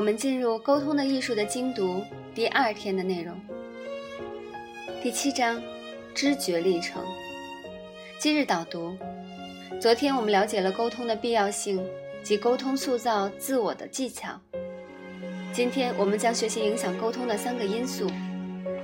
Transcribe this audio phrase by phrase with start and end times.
[0.00, 2.02] 我们进入沟通的艺术的精读
[2.34, 3.38] 第二天的内容，
[5.02, 5.62] 第七章，
[6.14, 7.04] 知觉历程。
[8.18, 8.96] 今日导读：
[9.78, 11.86] 昨天我们了解了沟通的必要性
[12.22, 14.40] 及沟通塑造自我的技巧。
[15.52, 18.10] 今天我们将学习影响沟通的三个因素：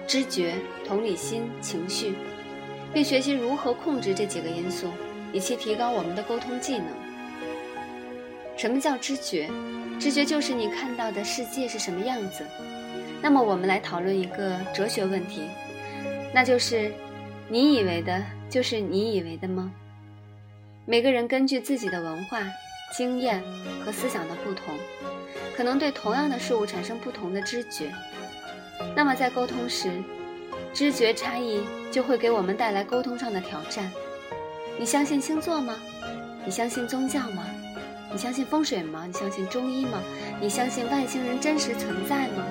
[0.07, 0.57] 知觉、
[0.87, 2.13] 同理心、情绪，
[2.93, 4.89] 并学习如何控制这几个因素，
[5.33, 7.06] 以期提高我们的沟通技能。
[8.57, 9.51] 什么叫知觉？
[9.99, 12.45] 知觉就是你看到的世界是什么样子。
[13.23, 15.43] 那么，我们来讨论一个哲学问题，
[16.33, 16.93] 那就是：
[17.49, 19.73] 你以为的，就是你以为的吗？
[20.85, 22.41] 每个人根据自己的文化、
[22.95, 23.43] 经验
[23.85, 24.75] 和思想的不同，
[25.57, 27.91] 可能对同样的事物产生不同的知觉。
[28.95, 29.91] 那么，在沟通时，
[30.73, 33.91] 知觉差异就会给我们带来沟通上的挑战。
[34.79, 35.77] 你相信星座吗？
[36.45, 37.45] 你相信宗教吗？
[38.17, 39.05] 你相信风水吗？
[39.07, 40.03] 你相信中医吗？
[40.41, 42.47] 你相信外星人真实存在吗？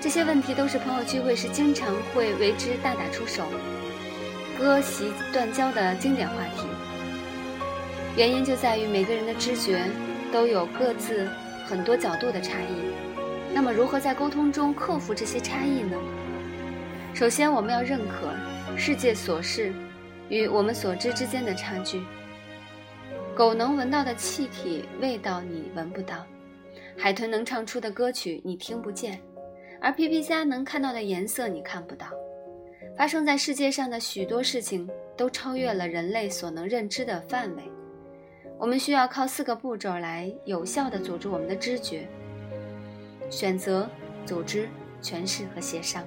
[0.00, 3.42] 这些问题都是朋友聚会时经常会为之大打出手、
[4.56, 6.68] 割席断交的经典话题。
[8.16, 9.82] 原因就在于每个人的知觉
[10.32, 11.28] 都有各自
[11.66, 12.94] 很多角度的差异。
[13.52, 15.96] 那么，如何在沟通中克服这些差异呢？
[17.12, 18.32] 首先，我们要认可
[18.76, 19.72] 世界所示
[20.28, 22.00] 与我们所知之间的差距。
[23.34, 26.26] 狗能闻到的气体味道你闻不到，
[26.98, 29.20] 海豚能唱出的歌曲你听不见，
[29.80, 32.08] 而皮皮虾能看到的颜色你看不到。
[32.98, 34.86] 发生在世界上的许多事情
[35.16, 37.62] 都超越了人类所能认知的范围。
[38.58, 42.06] 我们需要靠四个步骤来有效地组织我们的知觉：
[43.30, 43.88] 选择、
[44.26, 44.68] 组织、
[45.00, 46.04] 诠释和协商。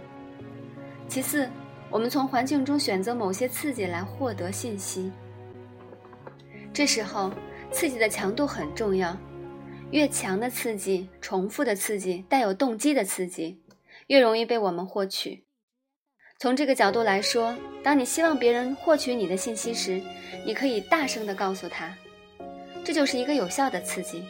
[1.07, 1.49] 其次，
[1.89, 5.11] 我们从环境中选择某些刺激来获得信息。
[6.73, 7.31] 这时候，
[7.71, 9.15] 刺激的强度很重要。
[9.91, 13.61] 越强的刺激、重复的刺激、带有动机的刺激，
[14.07, 15.45] 越容易被我们获取。
[16.39, 20.01] 从这个角度来说，当你希望别人获取你的信息时，
[20.47, 21.95] 你可以大声地告诉他，
[22.83, 24.23] 这就是一个有效的刺激，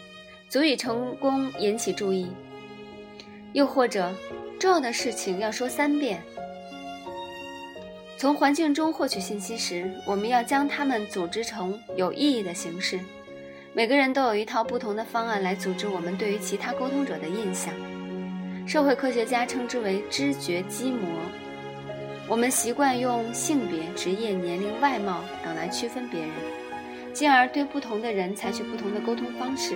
[0.49, 2.27] 足以成功引起注意。
[3.53, 4.13] 又或者，
[4.59, 6.21] 重要的事情要说三遍。
[8.17, 12.99] 从环境中获取信息时，我们要将它们组织成有意义的形式。
[13.73, 17.73] 每个人都有一套不同的方案来组织我们对于其他沟通者的印象。
[18.65, 21.09] 社会科学家称之为知觉基模。
[22.29, 26.29] 我们习惯用性别、职业、年龄、外貌等来区分别人，
[27.11, 29.75] 进而对不同的人采取不同的沟通方式。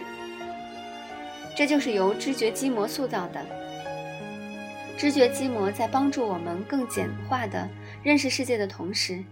[1.57, 3.45] 这就是由知觉基模塑造的。
[4.95, 7.67] 知觉基模在帮助我们更简化的。
[8.03, 9.23] 认识世界的同时，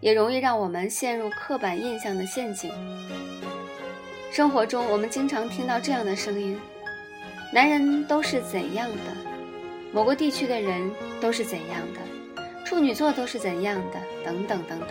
[0.00, 2.70] 也容易让我们陷入刻板印象的陷阱。
[4.30, 6.58] 生活中，我们经常听到这样的声音
[7.52, 8.96] ：“男人都是怎样的？
[9.92, 10.90] 某个地区的人
[11.20, 12.42] 都是怎样的？
[12.64, 14.00] 处女座都是怎样的？
[14.24, 14.90] 等等等等。”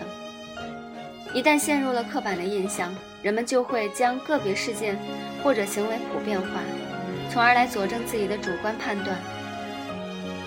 [1.34, 4.96] 一旦陷入了刻板的印象，人们就会将个别事件
[5.42, 6.46] 或者行为普遍化，
[7.30, 9.18] 从而来佐证自己的主观判断。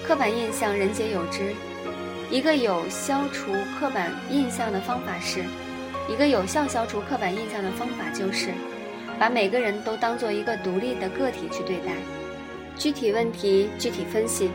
[0.03, 1.53] 刻板印象，人皆有之。
[2.35, 5.41] 一个有消除刻板印象的方法是，
[6.09, 8.50] 一个有效消除刻板印象的方法就是，
[9.18, 11.94] 把每个人都当做一个独立的个体去对待，
[12.75, 14.51] 具体问题具体分析，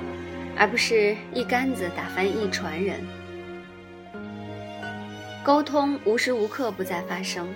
[0.59, 3.01] 而不是一竿子打翻一船人。
[5.43, 7.49] 沟通无时无刻不在发生，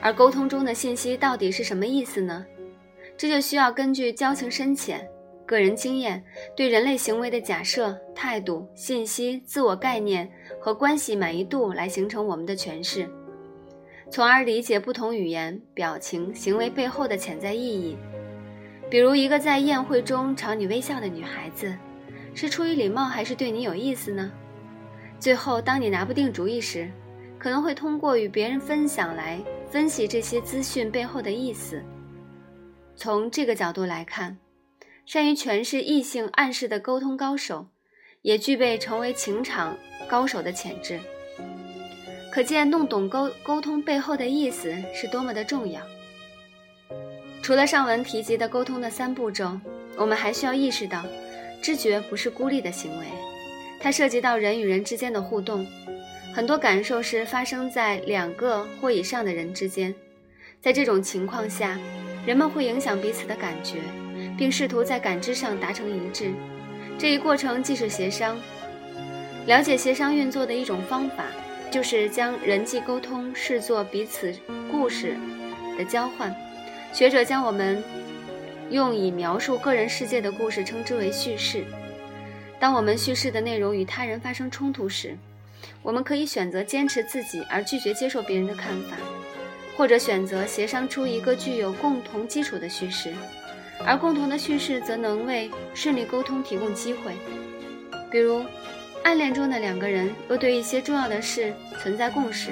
[0.00, 2.42] 而沟通中的信息到底是什么意思呢？
[3.18, 5.06] 这就需要根据交情深浅。
[5.48, 6.22] 个人经验
[6.54, 13.08] 对人类行为的假设、态度、信息、自我概念和关系满意度来形成我们的诠释，
[14.10, 17.96] 从而理解不同语言、表情、行为背后的潜在意义。
[18.90, 21.74] 比如，一个在宴会中朝你微笑的女孩子，
[22.34, 24.30] 是出于礼貌还是对你有意思呢？
[25.18, 26.90] 最后，当你拿不定主意时，
[27.38, 29.40] 可能会通过与别人分享来
[29.70, 31.82] 分析这些资讯背后的意思。
[32.94, 34.36] 从这个角度来看。
[35.08, 37.68] 善于诠释异性暗示的沟通高手，
[38.20, 39.74] 也具备成为情场
[40.06, 41.00] 高手的潜质。
[42.30, 45.80] 可见，弄懂沟沟通背后的意思是多么的重要。
[47.40, 49.58] 除了上文提及的沟通的三步骤，
[49.96, 51.02] 我们还需要意识到，
[51.62, 53.06] 知觉不是孤立的行为，
[53.80, 55.66] 它涉及到人与人之间的互动。
[56.34, 59.94] 很多感受是发生在两个或以上的人之间，
[60.60, 61.78] 在这种情况下，
[62.26, 63.78] 人们会影响彼此的感觉。
[64.38, 66.30] 并试图在感知上达成一致，
[66.96, 68.40] 这一过程既是协商。
[69.46, 71.24] 了解协商运作的一种方法，
[71.70, 74.32] 就是将人际沟通视作彼此
[74.70, 75.16] 故事
[75.76, 76.34] 的交换。
[76.92, 77.82] 学者将我们
[78.70, 81.64] 用以描述个人世界的故事称之为叙事。
[82.60, 85.16] 当我们叙事的内容与他人发生冲突时，
[85.82, 88.96] 我们可以选择坚持自己而拒绝接受别人的看法，
[89.76, 93.12] 或者选择协商出一个具有共同基础的叙事，
[93.86, 97.12] 而共同的叙事则能为顺利沟通提供机会。
[98.10, 98.44] 比如，
[99.02, 102.50] 暗恋中的两个人若对一些重要的事存在共识，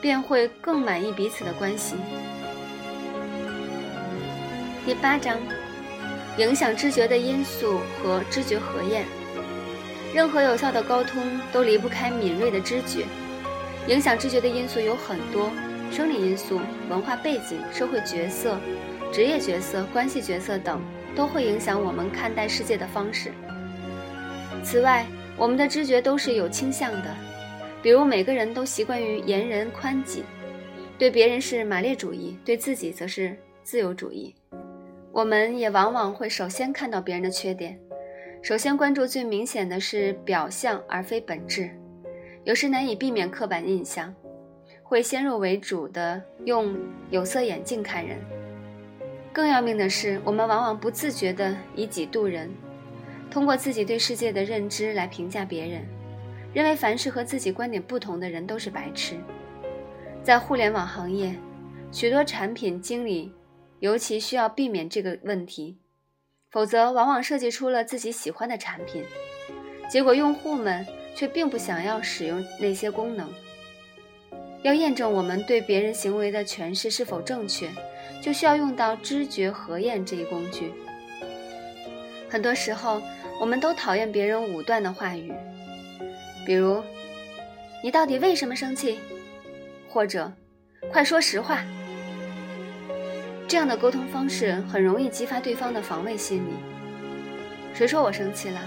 [0.00, 1.96] 便会更满意彼此的关系。
[4.84, 5.36] 第八章，
[6.38, 9.04] 影响知觉的因素和知觉核验。
[10.14, 11.22] 任何有效的沟通
[11.52, 13.04] 都离不开敏锐的知觉。
[13.88, 15.50] 影响知觉的因素有很多，
[15.90, 18.58] 生理因素、文化背景、社会角色、
[19.12, 20.80] 职业角色、关系角色等
[21.14, 23.32] 都会影响我们看待世界的方式。
[24.62, 25.06] 此外，
[25.36, 27.14] 我们的知觉都是有倾向的，
[27.82, 30.22] 比如每个人都习惯于严人宽己，
[30.98, 34.34] 对别人是马列主义，对自己则是自由主义。
[35.12, 37.78] 我们也往往会首先看到别人的缺点，
[38.42, 41.70] 首先关注最明显的是表象而非本质，
[42.44, 44.14] 有时难以避免刻板印象，
[44.82, 46.76] 会先入为主的用
[47.10, 48.18] 有色眼镜看人。
[49.36, 52.50] 更要命的是，我们往往不自觉地以己度人，
[53.30, 55.86] 通过自己对世界的认知来评价别人，
[56.54, 59.14] 认为凡是和自己观点不同的人都是白痴。
[60.22, 61.34] 在互联网行业，
[61.92, 63.30] 许多产品经理。
[63.80, 65.76] 尤其需要避免这个问题，
[66.50, 69.04] 否则往往设计出了自己喜欢的产品，
[69.86, 70.84] 结果用户们
[71.14, 73.30] 却并不想要使用那些功能。
[74.62, 77.68] 要验证我们对别人行为的诠释是否正确，
[78.22, 80.72] 就需要用到知觉核验这一工具。
[82.28, 83.00] 很多时候，
[83.40, 85.32] 我们都讨厌别人武断的话语，
[86.44, 86.82] 比如
[87.82, 88.98] “你到底为什么生气”
[89.88, 90.32] 或者
[90.92, 91.64] “快说实话”。
[93.46, 96.50] 这样的沟通方式很容易激发对方的防卫心理。
[97.72, 98.60] 谁说我生气了？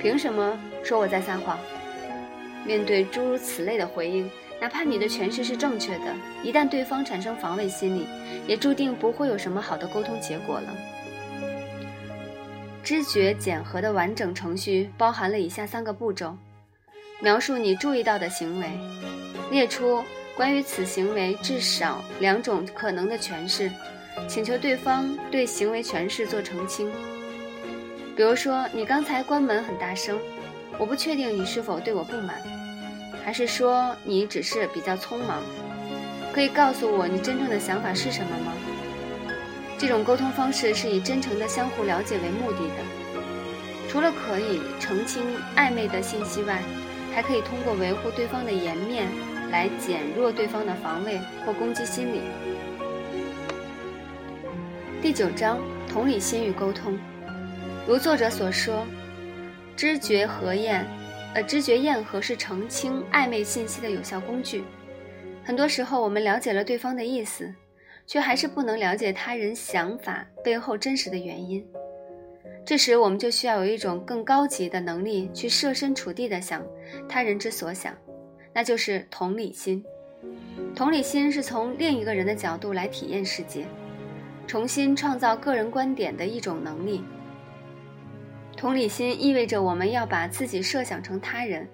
[0.00, 1.56] 凭什么说我在撒谎？
[2.64, 4.28] 面对诸如此类的回应，
[4.60, 8.06] 哪怕你的诠释是正确的，一旦对方产生防卫心理，
[8.46, 10.74] 也注定不会有什么好的沟通结果了。
[12.82, 16.36] 知觉检核的完整程序包含了以下三个步骤：
[17.20, 18.68] 描述你注意到的行为，
[19.50, 20.02] 列出。
[20.36, 23.70] 关于此行为至少两种可能的诠释，
[24.26, 26.90] 请求对方对行为诠释做澄清。
[28.16, 30.18] 比如说，你刚才关门很大声，
[30.78, 32.40] 我不确定你是否对我不满，
[33.30, 35.40] 还是说你只是比较匆忙？
[36.32, 38.52] 可以告诉我你真正的想法是什么吗？
[39.78, 42.82] 这种沟通方式是以真诚的相互了解为目的的。
[43.88, 45.22] 除了可以澄清
[45.54, 46.60] 暧昧的信息外，
[47.14, 49.06] 还可以通过维护对方的颜面。
[49.52, 52.22] 来减弱对方的防卫或攻击心理。
[55.00, 56.98] 第九章：同理心与沟通。
[57.86, 58.84] 如作者所说，
[59.76, 60.84] 知觉核验，
[61.34, 64.64] 呃，知觉验核是澄清暧昧信息的有效工具。
[65.44, 67.52] 很多时候，我们了解了对方的意思，
[68.06, 71.64] 却还是不能了解他人想法背后真实的原因。
[72.64, 76.62] 这时，我们就需要有一种更高级的能力，去设身处地的想
[77.08, 77.96] 他人之所想。
[78.52, 79.84] 那就是同理心。
[80.74, 83.64] 同理心是从另一个人的角度来体验世界，
[84.46, 87.04] 重新创造个人观点的一种能力。
[88.60, 91.66] 同理心意味着我们要把自己设想成他人，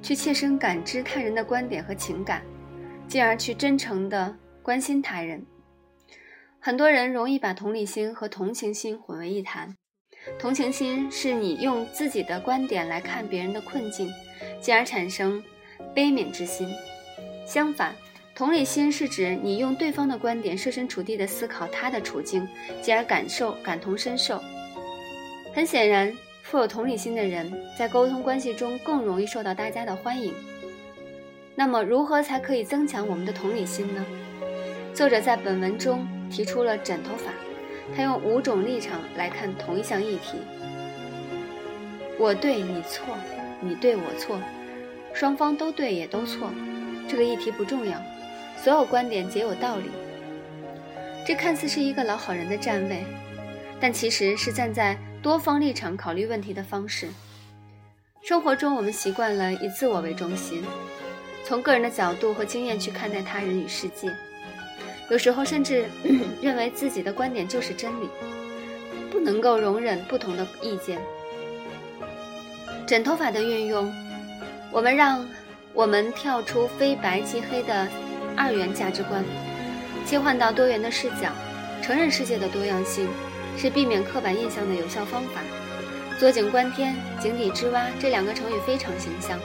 [0.00, 2.42] 去切身感知他人的观点和情感，
[3.06, 5.44] 进而去真诚地关心他人。
[6.58, 9.76] 很多人容易把同理心和同情心混为一谈。
[10.38, 14.10] 同情心是你用自己的观点来看别人的困境，
[14.62, 15.44] 进而产生。
[15.94, 16.66] 悲悯之心，
[17.46, 17.94] 相反，
[18.34, 22.48] 同理心是指你用对方的观点设身处地的思考他的处境，
[22.80, 24.42] 进而感受、感同身受。
[25.54, 30.34] 很显然，富有同理心的人在沟通关系中更容易受到大家的欢迎。
[31.54, 34.04] 那么，如何才可以增强我们的同理心呢？
[34.92, 37.30] 作者在本文中提出了枕头法，
[37.96, 40.38] 他用五种立场来看同一项议题：
[42.18, 43.16] 我对你错，
[43.60, 44.40] 你对我错。
[45.12, 46.50] 双方都对也都错，
[47.08, 47.96] 这个议题不重要，
[48.56, 49.84] 所有观点皆有道理。
[51.24, 53.04] 这看似是一个老好人的站位，
[53.80, 57.08] 但其实是站在多方立场考虑问题的方式。
[58.22, 60.62] 生活中，我们习惯了以自我为中心，
[61.46, 64.14] 从个人的角度和经验去看待他人与世界，
[65.08, 65.86] 有时候甚至
[66.42, 68.08] 认为自己的观点就是真理，
[69.10, 71.00] 不能够容忍不同的意见。
[72.86, 73.90] 枕头法的运用。
[74.70, 75.26] 我们让
[75.72, 77.88] 我们跳出非白即黑的
[78.36, 79.24] 二元价值观，
[80.04, 81.32] 切换到多元的视角，
[81.80, 83.08] 承认世界的多样性，
[83.56, 85.40] 是避免刻板印象的有效方法。
[86.18, 89.38] 坐井观天，井底之蛙这两个成语非常形象。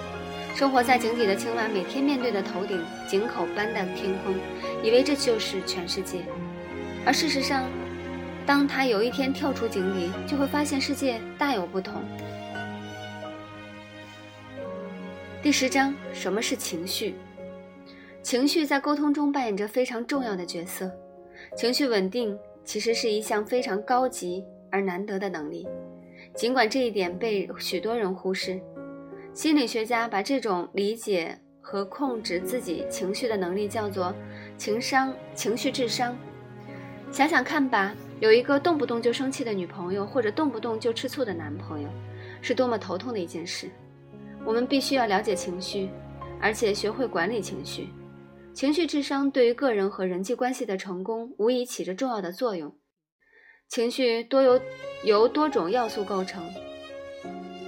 [0.56, 4.36] 生活在井底的青蛙，每天面对的头顶井口般的天空，
[4.84, 6.20] 以为这就是全世界。
[7.06, 7.64] 而事实上，
[8.46, 12.02] 当他有一天跳出井底，就会发现世界大有不同。
[15.42, 17.16] 第十章，什么是情绪？
[18.22, 20.92] 情绪在沟通中扮演着非常重要的角色。
[21.56, 22.38] 情绪稳定
[22.70, 25.68] 其实是一项非常高级而难得的能力，
[26.36, 28.62] 尽管这一点被许多人忽视。
[29.34, 34.14] 心理学家把这种理解和控制自己情绪的能力叫做
[34.56, 36.16] 情商、情绪智商。
[37.12, 41.90] 想想看吧，有一个动不动就生气的女朋友，或者动不动就吃醋的男朋友，
[42.40, 43.68] 是多么头痛的一件事。
[44.46, 45.90] 我们必须要了解情绪，
[46.40, 47.90] 而且学会管理情绪。
[48.54, 52.76] 情绪智商对于个人和人际关系的成功无疑起着重要的作用。
[53.70, 54.60] 情绪多由
[55.04, 56.44] 由多种要素构成，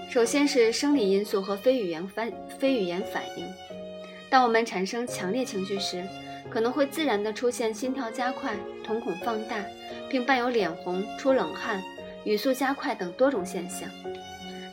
[0.09, 3.45] 首先是生理因素和非语言反非语言反应。
[4.29, 6.03] 当我们产生强烈情绪时，
[6.49, 9.63] 可能会自然地出现心跳加快、瞳孔放大，
[10.09, 11.81] 并伴有脸红、出冷汗、
[12.25, 13.89] 语速加快等多种现象。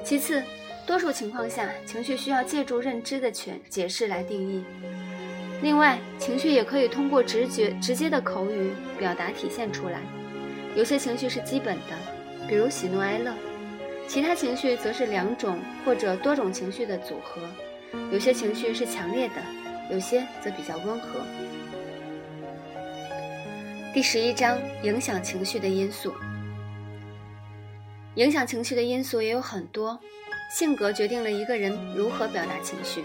[0.03, 0.43] 其次，
[0.87, 4.65] 多数情况下，情绪需要借助认知的全解释来定义。
[5.61, 10.01] 另外，情绪也可以通过直觉、直接的口语表达体现出来。
[10.77, 11.97] 有些情绪是基本的，
[12.49, 13.33] 比如喜怒哀乐；
[14.07, 17.43] 其他情绪则是两种或者多种情绪的组合。
[18.13, 19.35] 有些情绪是强烈的，
[19.91, 21.21] 有些则比较温和。
[23.93, 26.15] 第十一章：影响情绪的因素。
[28.15, 29.99] 影响情绪的因素也有很多，
[30.57, 33.03] 性格决定了一个人如何表达情绪。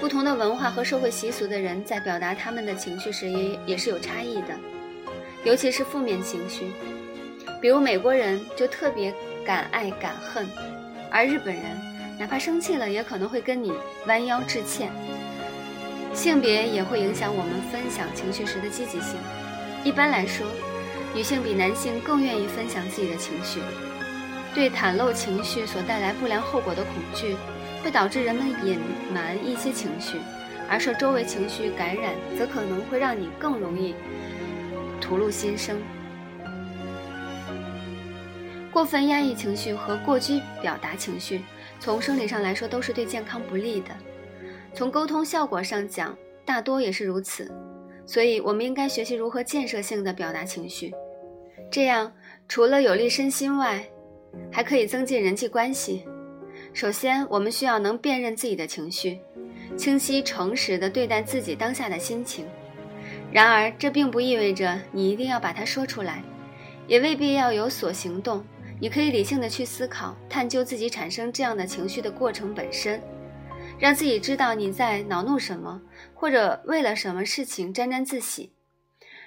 [0.00, 4.54] 不同的文化和社会习俗的人在表达他们的情绪时也也是有差异的，
[5.44, 6.70] 尤其是负面情绪。
[7.60, 9.12] 比如美国人就特别
[9.44, 10.48] 敢爱敢恨，
[11.10, 11.64] 而日本人
[12.16, 13.72] 哪怕生气了也可能会跟你
[14.06, 14.90] 弯腰致歉。
[16.14, 19.18] 性别也会影响我们分享情绪时的积极性。
[19.84, 20.46] 一般来说，
[21.12, 23.60] 女性比男性更愿意分享自己的情绪。
[24.54, 27.36] 对袒露情绪所带来不良后果的恐惧。
[27.82, 28.78] 会导致人们隐
[29.12, 30.18] 瞒一些情绪，
[30.68, 33.94] 而受周围情绪感染，则可能会让你更容易
[35.00, 35.78] 吐露心声。
[38.70, 41.42] 过分压抑情绪和过激表达情绪，
[41.80, 43.90] 从生理上来说都是对健康不利的。
[44.74, 47.50] 从沟通效果上讲，大多也是如此。
[48.06, 50.94] 所以，我们应该学习如何建设性的表达情绪，
[51.70, 52.12] 这样
[52.46, 53.84] 除了有利身心外，
[54.50, 56.04] 还可以增进人际关系。
[56.74, 59.18] 首先，我们需要能辨认自己的情绪，
[59.76, 62.46] 清晰诚实地对待自己当下的心情。
[63.32, 66.22] 然而，这并不意味着你一定要把它说出来，
[66.86, 68.44] 也未必要有所行动。
[68.80, 73.02] 你可以理性地去思考、探究自己产生这样的情绪的过程本身，
[73.76, 75.82] 让自己知道你在恼怒什么，
[76.14, 78.52] 或者为了什么事情沾沾自喜，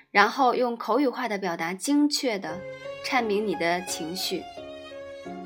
[0.09, 2.61] 然后用口语化的表达，精确地
[3.05, 4.41] 阐明你的情绪。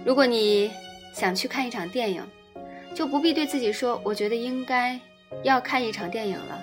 [0.06, 0.70] 如果你。
[1.16, 2.22] 想去看一场电影，
[2.94, 5.00] 就不必对自己说“我觉得应该
[5.44, 6.62] 要看一场电影了”。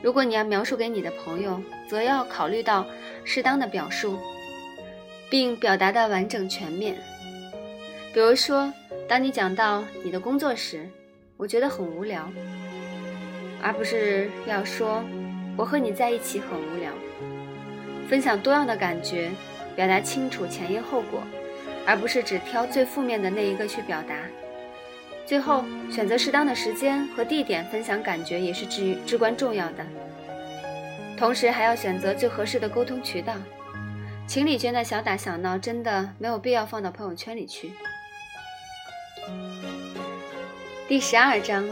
[0.00, 2.86] 如果你要描述给你的朋友，则要考虑到
[3.22, 4.18] 适当的表述，
[5.28, 6.96] 并表达的完整全面。
[8.14, 8.72] 比如说，
[9.06, 10.88] 当你讲到你的工作时，
[11.36, 12.26] 我觉得很无聊，
[13.60, 15.04] 而不是要说
[15.54, 16.90] “我和你在一起很无聊”。
[18.08, 19.30] 分享多样的感觉，
[19.76, 21.20] 表达清楚前因后果。
[21.86, 24.14] 而不是只挑最负面的那一个去表达。
[25.24, 29.86] 最后，选择适当的时间和地点分享感觉也是至至关重要的。
[31.16, 33.34] 同时，还要选择最合适的沟通渠道。
[34.26, 37.72] 情侣间的小打小闹真的没有必要放到朋友圈里去。
[40.88, 41.68] 第十二章：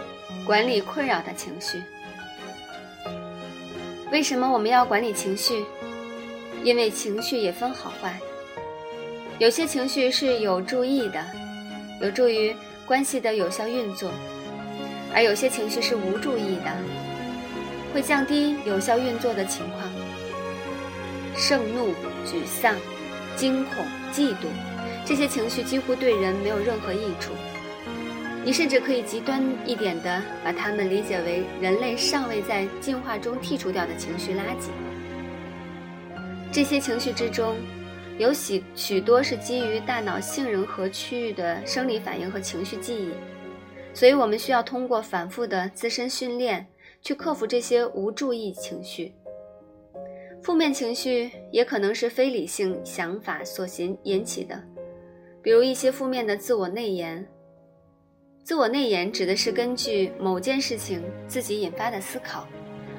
[0.46, 1.82] 管理困扰的情绪。
[4.10, 5.64] 为什么我们要管理情绪？
[6.62, 8.18] 因为情绪也分好坏。
[9.40, 11.20] 有些情绪是有助益的，
[12.00, 12.54] 有助于
[12.86, 14.08] 关系的有效运作；
[15.12, 16.70] 而有些情绪是无助益的，
[17.92, 19.90] 会降低有效运作的情况。
[21.36, 21.88] 盛怒、
[22.24, 22.76] 沮丧、
[23.34, 24.46] 惊恐、嫉妒，
[25.04, 27.32] 这些情绪几乎对人没有任何益处。
[28.44, 34.68] 你甚至可以极端一点的把它们理解为人类尚未在进化中剔除掉的情绪垃圾。
[36.52, 37.56] 这些情绪之中。
[38.16, 43.10] 有许许多是基于大脑杏仁核区域的生理反应和情绪记忆，
[43.92, 46.64] 所以我们需要通过反复的自身训练
[47.02, 49.12] 去克服这些无助意情绪。
[50.44, 54.62] 负面情绪也可能是非理性想法所引引起的，
[55.42, 57.26] 比如一些负面的自我内延。
[58.44, 62.46] 自我内延指的是根据某件事情自己引发的思考，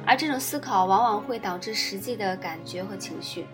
[0.05, 3.45] 而这种思考往往会导致实际的感觉和情绪。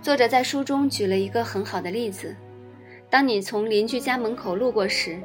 [0.00, 2.34] 作者在书中举了一个很好的例子：
[3.10, 5.20] 当你从邻居家门口路过时，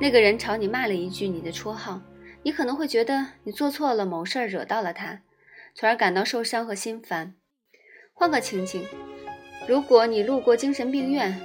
[0.00, 2.00] 那个人朝你骂了一句你的绰号，
[2.42, 5.20] 你可能会觉得你做错了某事儿，惹到了他。
[5.74, 7.34] 从而感到受伤和心烦。
[8.14, 8.82] 换个情景，
[9.68, 11.38] 如果你路过精神病院，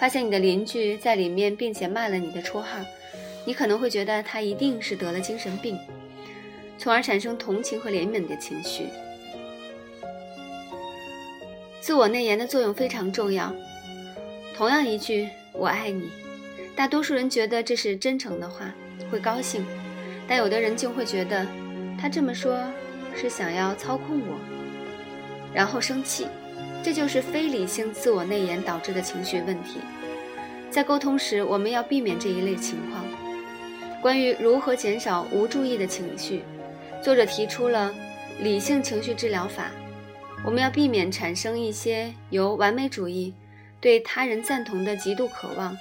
[0.00, 2.80] 发现你的邻居在里面，并且骂了你的绰号，
[3.44, 5.78] 你可能会觉得他一定是得了精神病，
[6.78, 8.86] 从而产生同情和怜悯的情绪。
[11.84, 13.54] 自我内延的作用非常重要。
[14.56, 16.10] 同样一句“我爱你”，
[16.74, 18.72] 大多数人觉得这是真诚的话，
[19.10, 19.60] 会高兴；
[20.26, 21.46] 但有的人就会觉得
[22.00, 22.58] 他这么说。
[23.14, 24.38] 是想要操控我，
[25.52, 26.26] 然后生气，
[26.82, 29.78] 这就是非理性自我内延导致的情绪问题。
[30.70, 33.04] 在沟通时，我们要避免这一类情况。
[34.00, 36.42] 关于如何减少无注意的情绪，
[37.02, 37.94] 作者提出了
[38.40, 39.70] 理性情绪治疗法。
[40.44, 43.32] 我们要避免产生一些由完美主义、
[43.80, 45.76] 对他人赞同的极度渴望、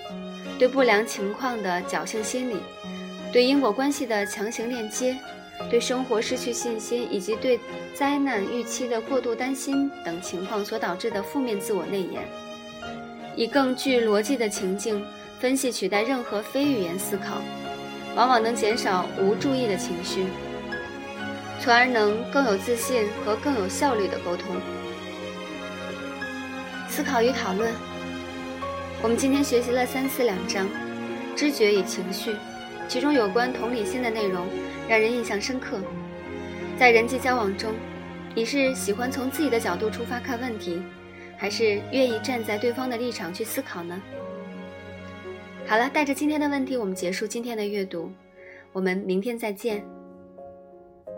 [0.57, 2.55] 对不良情况的侥幸心理、
[3.31, 5.17] 对因果关系的强行链接。
[5.69, 7.57] 对生活失去信心，以及对
[7.93, 12.21] 灾难预期的过度担心等情况所导致的负面自我内延，
[13.35, 15.05] 以更具逻辑的情境
[15.39, 17.41] 分析取代任何非语言思考，
[18.15, 20.25] 往往能减少无注意的情绪，
[21.63, 24.57] 从而能更有自信和更有效率的沟通。
[26.89, 27.71] 思考与讨论，
[29.01, 30.67] 我们今天学习了三次两章，
[31.37, 32.35] 知觉与情绪，
[32.89, 34.45] 其中有关同理心的内容。
[34.89, 35.79] 让人印象深刻。
[36.77, 37.71] 在人际交往中，
[38.35, 40.83] 你是喜欢从自己的角度出发看问题，
[41.37, 44.01] 还是愿意站在对方的立场去思考呢？
[45.65, 48.11] 好了，带着今天的问题，我们结束今天的阅读。
[48.73, 49.81] 我们明天再见。